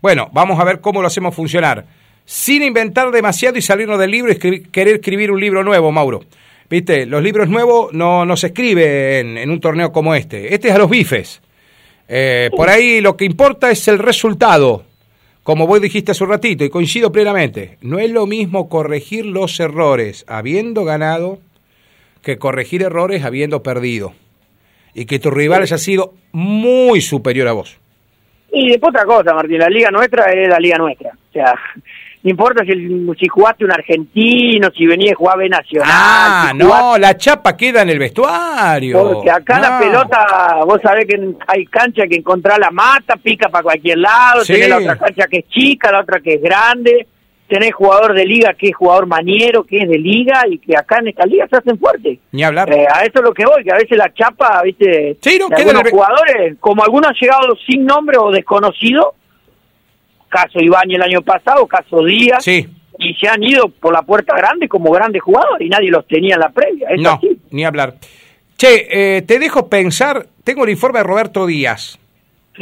[0.00, 1.86] Bueno, vamos a ver cómo lo hacemos funcionar.
[2.24, 6.24] Sin inventar demasiado y salirnos del libro y querer escribir un libro nuevo, Mauro.
[6.68, 10.54] Viste, los libros nuevos no, no se escriben en, un torneo como este.
[10.54, 11.40] Este es a los bifes.
[12.08, 14.84] Eh, por ahí lo que importa es el resultado,
[15.42, 17.78] como vos dijiste hace un ratito, y coincido plenamente.
[17.82, 21.38] No es lo mismo corregir los errores habiendo ganado
[22.22, 24.14] que corregir errores habiendo perdido
[24.94, 27.78] y que tu rival haya sido muy superior a vos.
[28.52, 31.10] Y después otra cosa, Martín, la liga nuestra es la liga nuestra.
[31.10, 31.54] O sea,
[32.22, 32.72] no importa si,
[33.18, 35.90] si jugaste un argentino, si venía a jugar B Nacional.
[35.90, 39.14] Ah, no, la chapa queda en el vestuario.
[39.14, 43.62] Porque acá la pelota, vos sabés que hay cancha que encontrar la mata, pica para
[43.62, 47.06] cualquier lado, tenés la otra cancha que es chica, la otra que es grande
[47.52, 51.00] tenés jugador de liga que es jugador maniero, que es de liga y que acá
[51.00, 52.18] en esta liga se hacen fuertes.
[52.30, 52.72] Ni hablar.
[52.72, 55.54] Eh, a eso es lo que voy, que a veces la chapa, viste, sí, no,
[55.54, 59.16] algunos jugadores, como algunos han llegado sin nombre o desconocido,
[60.30, 62.66] caso Iván el año pasado, caso Díaz, sí.
[62.98, 66.36] y se han ido por la puerta grande como grandes jugadores y nadie los tenía
[66.36, 66.88] en la previa.
[66.96, 67.96] no, ni hablar.
[68.56, 71.98] Che, eh, te dejo pensar, tengo el informe de Roberto Díaz.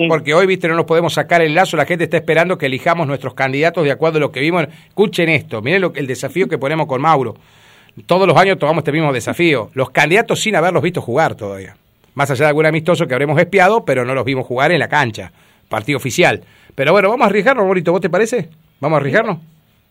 [0.09, 3.07] Porque hoy, viste, no nos podemos sacar el lazo, la gente está esperando que elijamos
[3.07, 4.66] nuestros candidatos de acuerdo a lo que vimos.
[4.88, 7.35] Escuchen esto, miren lo, el desafío que ponemos con Mauro.
[8.07, 9.70] Todos los años tomamos este mismo desafío.
[9.74, 11.76] Los candidatos sin haberlos visto jugar todavía.
[12.14, 14.88] Más allá de algún amistoso que habremos espiado, pero no los vimos jugar en la
[14.88, 15.33] cancha,
[15.68, 16.42] partido oficial.
[16.74, 18.48] Pero bueno, vamos a arriesgarnos, Maurito, ¿vos te parece?
[18.79, 19.38] ¿Vamos a arriesgarnos?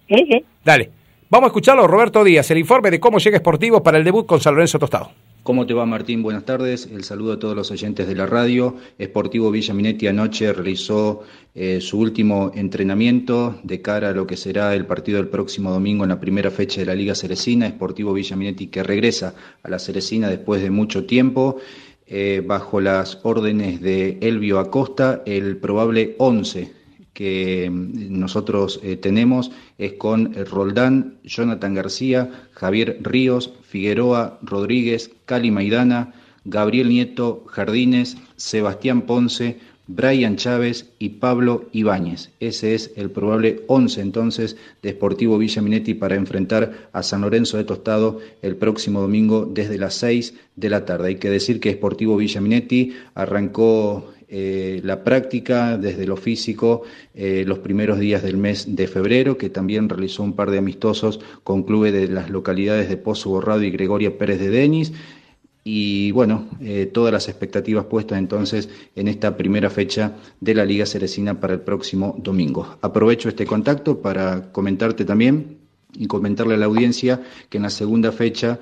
[0.07, 0.91] Sí, Dale.
[1.29, 4.39] Vamos a escucharlo, Roberto Díaz, el informe de cómo llega Sportivo para el debut con
[4.39, 5.11] San Lorenzo Tostado.
[5.41, 6.21] ¿Cómo te va Martín?
[6.21, 6.89] Buenas tardes.
[6.91, 8.75] El saludo a todos los oyentes de la radio.
[8.97, 11.23] Esportivo Villa Minetti anoche realizó
[11.55, 16.03] eh, su último entrenamiento de cara a lo que será el partido del próximo domingo
[16.03, 17.67] en la primera fecha de la Liga Ceresina.
[17.67, 21.57] Esportivo Villa Minetti que regresa a la Ceresina después de mucho tiempo.
[22.05, 26.78] Eh, bajo las órdenes de Elvio Acosta, el probable 11
[27.19, 35.51] que mm, nosotros eh, tenemos es con Roldán, Jonathan García, Javier Ríos, Figueroa, Rodríguez, Cali
[35.51, 36.13] Maidana,
[36.45, 42.29] Gabriel Nieto, Jardines, Sebastián Ponce, Brian Chávez y Pablo Ibáñez.
[42.39, 47.57] Ese es el probable 11 entonces de Sportivo Villa Minetti para enfrentar a San Lorenzo
[47.57, 51.09] de Tostado el próximo domingo desde las 6 de la tarde.
[51.09, 56.83] Hay que decir que Sportivo Villa Minetti arrancó eh, la práctica desde lo físico
[57.15, 61.19] eh, los primeros días del mes de febrero, que también realizó un par de amistosos
[61.43, 64.93] con clubes de las localidades de Pozo Borrado y Gregoria Pérez de Denis.
[65.63, 70.85] Y bueno, eh, todas las expectativas puestas entonces en esta primera fecha de la Liga
[70.85, 72.77] Ceresina para el próximo domingo.
[72.81, 75.57] Aprovecho este contacto para comentarte también
[75.95, 78.59] y comentarle a la audiencia que en la segunda fecha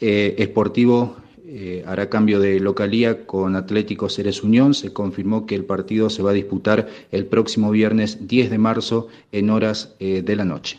[0.00, 1.16] Esportivo
[1.52, 4.72] eh, hará cambio de localía con Atlético Ceres Unión.
[4.72, 9.08] Se confirmó que el partido se va a disputar el próximo viernes 10 de marzo
[9.32, 10.78] en horas eh, de la noche.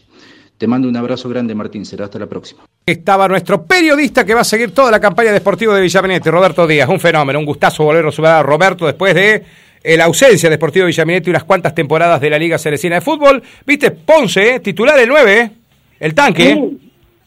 [0.58, 1.86] Te mando un abrazo grande, Martín.
[1.86, 2.64] Será hasta la próxima.
[2.86, 6.88] Estaba nuestro periodista que va a seguir toda la campaña deportiva de Villaminetti, Roberto Díaz.
[6.88, 9.44] Un fenómeno, un gustazo volver a subir a Roberto después de
[9.84, 13.02] eh, la ausencia de Deportivo Villaminetti y unas cuantas temporadas de la Liga Ceresina de
[13.02, 13.44] Fútbol.
[13.66, 15.52] Viste, Ponce, titular el 9,
[16.00, 16.78] el tanque.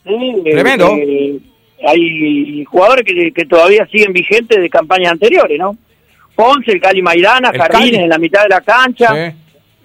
[0.02, 0.96] Tremendo
[1.87, 5.76] hay jugadores que, que, todavía siguen vigentes de campañas anteriores, ¿no?
[6.34, 9.34] Ponce, el Cali Maidana, Jardines en la mitad de la cancha.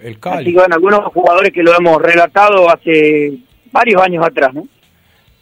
[0.00, 0.36] el Cali.
[0.36, 3.32] Así que bueno, algunos jugadores que lo hemos relatado hace
[3.70, 4.66] varios años atrás, ¿no?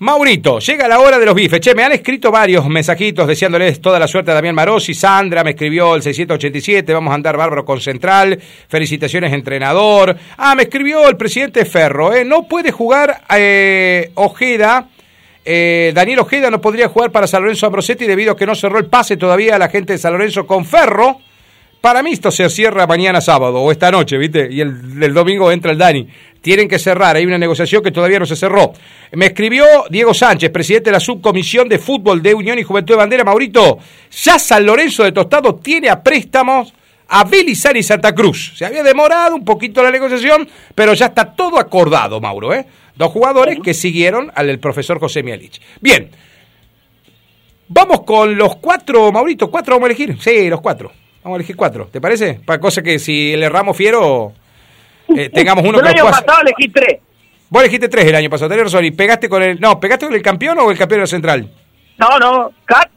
[0.00, 1.58] Maurito, llega la hora de los bifes.
[1.58, 4.94] Che, me han escrito varios mensajitos deseándoles toda la suerte a Damián Marosi.
[4.94, 8.38] Sandra me escribió el 687, vamos a andar bárbaro con Central.
[8.68, 10.16] Felicitaciones, entrenador.
[10.36, 12.24] Ah, me escribió el presidente Ferro, ¿eh?
[12.24, 14.86] No puede jugar eh, Ojeda
[15.50, 18.78] eh, Daniel Ojeda no podría jugar para San Lorenzo Ambrosetti debido a que no cerró
[18.78, 21.20] el pase todavía a la gente de San Lorenzo con Ferro.
[21.80, 24.46] Para mí esto se cierra mañana sábado o esta noche, ¿viste?
[24.50, 26.06] Y el, domingo entra el Dani.
[26.42, 28.74] Tienen que cerrar, hay una negociación que todavía no se cerró.
[29.12, 32.98] Me escribió Diego Sánchez, presidente de la subcomisión de fútbol de Unión y Juventud de
[32.98, 33.24] Bandera.
[33.24, 33.78] Maurito,
[34.10, 36.74] ya San Lorenzo de Tostado tiene a préstamos
[37.08, 38.52] a Belizar y Santa Cruz.
[38.56, 42.66] Se había demorado un poquito la negociación, pero ya está todo acordado, Mauro, ¿eh?
[42.94, 45.60] Dos jugadores que siguieron al profesor José Mielich.
[45.80, 46.10] Bien.
[47.68, 49.50] Vamos con los cuatro, Maurito.
[49.50, 50.20] ¿Cuatro vamos a elegir?
[50.20, 50.90] Sí, los cuatro.
[51.22, 51.88] Vamos a elegir cuatro.
[51.90, 52.40] ¿Te parece?
[52.44, 54.32] Para cosa que si le erramos fiero,
[55.16, 56.98] eh, tengamos uno que El año pasado elegí tres.
[57.50, 58.84] Vos elegiste tres el año pasado, tenés razón.
[58.84, 59.60] ¿Y pegaste con el.
[59.60, 61.50] No, ¿pegaste con el campeón o el campeón de la central?
[61.98, 62.52] No, no.
[62.64, 62.90] CAT,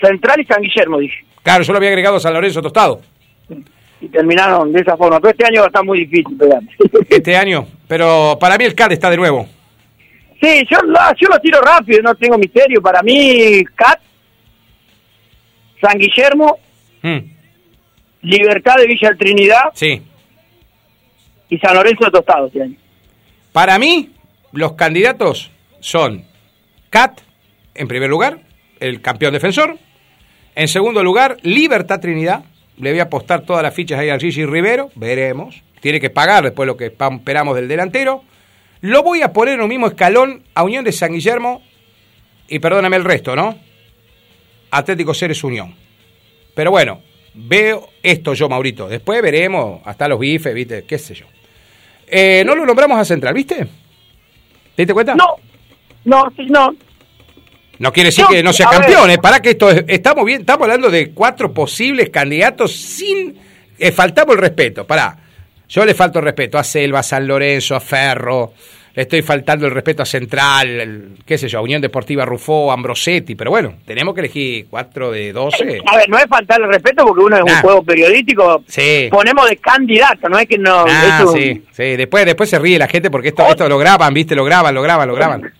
[0.00, 1.24] Central y San Guillermo, dije.
[1.42, 3.00] Claro, yo lo había agregado a San Lorenzo Tostado
[4.00, 5.20] y terminaron de esa forma.
[5.20, 6.62] Pero este año va a estar muy difícil pegar.
[7.08, 9.46] Este año, pero para mí el CAT está de nuevo.
[10.40, 10.78] Sí, yo,
[11.16, 12.82] yo lo tiro rápido, no tengo misterio.
[12.82, 14.00] Para mí, CAT,
[15.80, 16.58] San Guillermo,
[17.02, 17.18] hmm.
[18.22, 20.02] Libertad de Villa Trinidad sí.
[21.48, 22.76] y San Lorenzo de Tostado este año.
[23.52, 24.10] Para mí,
[24.52, 26.24] los candidatos son
[26.90, 27.20] CAT,
[27.74, 28.40] en primer lugar,
[28.80, 29.78] el campeón defensor.
[30.56, 32.44] En segundo lugar, Libertad Trinidad
[32.78, 35.62] le voy a apostar todas las fichas ahí al Gigi Rivero, veremos.
[35.80, 38.24] Tiene que pagar después lo que esperamos del delantero.
[38.80, 41.62] Lo voy a poner en un mismo escalón a Unión de San Guillermo
[42.48, 43.58] y perdóname el resto, ¿no?
[44.70, 45.74] Atlético Ceres Unión.
[46.54, 47.00] Pero bueno,
[47.34, 48.88] veo esto yo, Maurito.
[48.88, 50.84] Después veremos hasta los bifes, ¿viste?
[50.84, 51.26] ¿Qué sé yo?
[52.06, 53.56] Eh, no lo nombramos a Central, ¿viste?
[53.56, 55.14] ¿Te diste cuenta?
[55.14, 55.36] No,
[56.04, 56.74] no, sí, no.
[57.78, 59.18] No quiere decir que no sea campeón, ¿eh?
[59.18, 63.36] para que esto estamos bien, estamos hablando de cuatro posibles candidatos sin
[63.78, 65.18] eh, faltamos el respeto, para.
[65.66, 68.52] Yo le falto el respeto a Selva, a San Lorenzo, a Ferro,
[68.94, 73.34] le estoy faltando el respeto a Central, qué sé yo, a Unión Deportiva Rufó, Ambrosetti,
[73.34, 75.80] pero bueno, tenemos que elegir cuatro de doce.
[75.84, 79.08] A ver, no es faltar el respeto porque uno es un juego periodístico, sí.
[79.10, 80.84] ponemos de candidato, no es que no...
[81.32, 84.44] sí, sí, después, después se ríe la gente porque esto, esto lo graban, viste, lo
[84.44, 85.52] graban, lo graban, lo graban.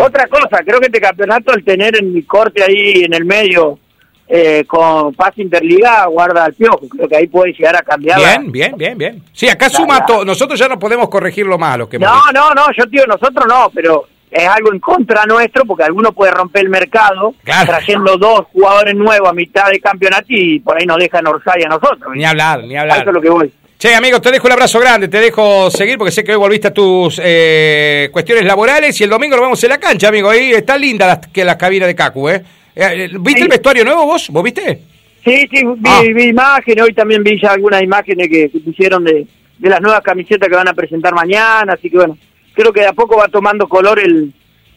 [0.00, 3.78] Otra cosa, creo que este campeonato, el tener en mi corte ahí en el medio
[4.28, 6.88] eh, con paz interliga, guarda al piojo.
[6.88, 8.18] Creo que ahí puede llegar a cambiar.
[8.18, 9.22] Bien, bien, bien, bien.
[9.32, 10.24] Sí, acá suma todo.
[10.24, 13.70] Nosotros ya no podemos corregir lo malo que No, no, no, yo digo nosotros no,
[13.74, 18.94] pero es algo en contra nuestro porque alguno puede romper el mercado trayendo dos jugadores
[18.94, 22.12] nuevos a mitad de campeonato y por ahí nos dejan Orsay a nosotros.
[22.14, 23.02] Ni hablar, ni hablar.
[23.02, 23.52] Eso es lo que voy.
[23.82, 26.68] Che, amigo, te dejo un abrazo grande, te dejo seguir porque sé que hoy volviste
[26.68, 30.30] a tus eh, cuestiones laborales y el domingo nos vemos en la cancha, amigo.
[30.30, 32.44] Ahí está linda la, que la cabina de Cacu, ¿eh?
[32.76, 34.28] Eh, ¿Viste el vestuario nuevo vos?
[34.30, 34.78] ¿Vos viste?
[35.24, 36.00] Sí, sí, vi, Ah.
[36.14, 39.26] vi imágenes, hoy también vi ya algunas imágenes que, que pusieron de,
[39.58, 42.16] de las nuevas camisetas que van a presentar mañana, así que bueno,
[42.52, 44.32] creo que de a poco va tomando color el,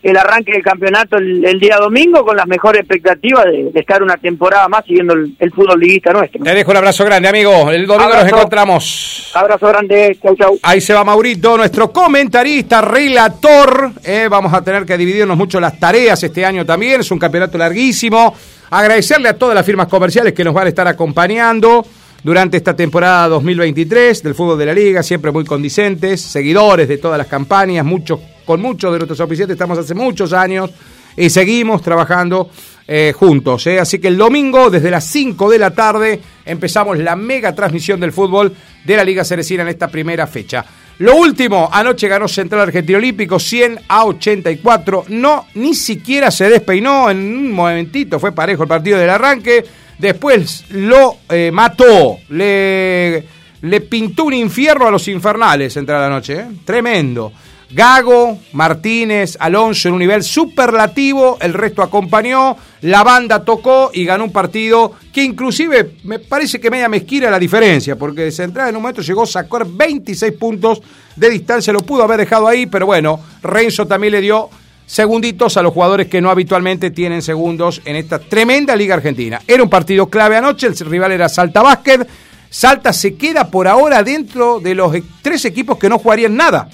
[0.06, 4.04] el arranque del campeonato el, el día domingo con las mejores expectativas de, de estar
[4.04, 6.44] una temporada más siguiendo el, el fútbol liguista nuestro.
[6.44, 7.72] Te dejo un abrazo grande, amigo.
[7.72, 9.32] El domingo nos encontramos.
[9.34, 10.60] Abrazo grande, chau chau.
[10.62, 13.94] Ahí se va Maurito, nuestro comentarista, relator.
[14.04, 17.02] Eh, vamos a tener que dividirnos mucho las tareas este año también.
[17.02, 18.36] Es un campeonato larguísimo.
[18.70, 21.84] Agradecerle a todas las firmas comerciales que nos van a estar acompañando
[22.24, 27.18] durante esta temporada 2023 del fútbol de la liga, siempre muy condicentes, seguidores de todas
[27.18, 30.72] las campañas, muchos, con muchos de nuestros oficiantes estamos hace muchos años
[31.18, 32.50] y seguimos trabajando
[32.88, 33.66] eh, juntos.
[33.68, 33.80] eh.
[33.80, 38.12] Así que el domingo, desde las 5 de la tarde, empezamos la mega transmisión del
[38.12, 38.54] fútbol
[38.84, 40.64] de la Liga Cerecina en esta primera fecha.
[41.00, 45.06] Lo último, anoche ganó Central Argentino Olímpico 100 a 84.
[45.10, 49.66] No, ni siquiera se despeinó en un momentito, fue parejo el partido del arranque.
[49.98, 53.24] Después lo eh, mató, le,
[53.62, 56.46] le pintó un infierno a los infernales Central anoche.
[56.64, 57.32] Tremendo.
[57.72, 64.26] Gago, Martínez, Alonso en un nivel superlativo, el resto acompañó, la banda tocó y ganó
[64.26, 68.82] un partido que inclusive me parece que media mezquina la diferencia, porque Central en un
[68.84, 70.82] momento llegó a sacar 26 puntos
[71.16, 74.50] de distancia, lo pudo haber dejado ahí, pero bueno, Renzo también le dio
[74.86, 79.42] segunditos a los jugadores que no habitualmente tienen segundos en esta tremenda Liga Argentina.
[79.48, 82.08] Era un partido clave anoche, el rival era Salta Básquet,
[82.50, 86.70] Salta se queda por ahora dentro de los e- tres equipos que no jugarían nada.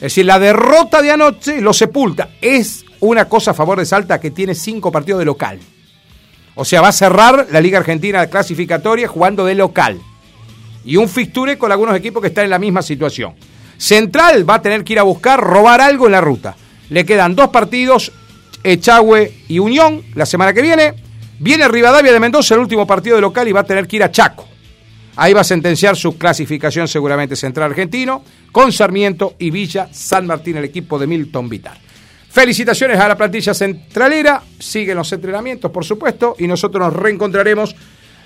[0.00, 2.30] Es decir, la derrota de anoche lo sepulta.
[2.40, 5.60] Es una cosa a favor de Salta que tiene cinco partidos de local.
[6.54, 10.00] O sea, va a cerrar la Liga Argentina clasificatoria jugando de local.
[10.86, 13.34] Y un fixture con algunos equipos que están en la misma situación.
[13.76, 16.56] Central va a tener que ir a buscar robar algo en la ruta.
[16.88, 18.10] Le quedan dos partidos,
[18.64, 20.94] Echagüe y Unión, la semana que viene.
[21.38, 24.02] Viene Rivadavia de Mendoza, el último partido de local, y va a tener que ir
[24.02, 24.49] a Chaco.
[25.22, 30.56] Ahí va a sentenciar su clasificación seguramente Central Argentino, con Sarmiento y Villa San Martín,
[30.56, 31.76] el equipo de Milton Vital.
[32.30, 37.76] Felicitaciones a la plantilla centralera, siguen los entrenamientos, por supuesto, y nosotros nos reencontraremos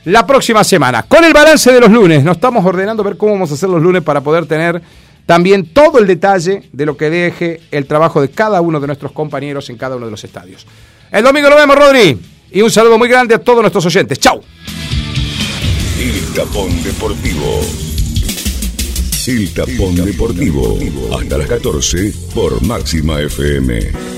[0.05, 1.03] la próxima semana.
[1.03, 3.83] Con el balance de los lunes, nos estamos ordenando ver cómo vamos a hacer los
[3.83, 4.81] lunes para poder tener
[5.27, 9.11] también todo el detalle de lo que deje el trabajo de cada uno de nuestros
[9.11, 10.65] compañeros en cada uno de los estadios.
[11.11, 12.21] El domingo nos vemos, Rodri,
[12.53, 14.21] y un saludo muy grande a todos nuestros oyentes.
[14.21, 14.41] ¡Chao!
[15.99, 17.61] El Tapón Deportivo.
[19.29, 20.77] El Tapón Deportivo.
[21.17, 24.15] Hasta las 14 por Máxima FM.